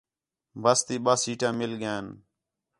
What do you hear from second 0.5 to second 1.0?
بس تی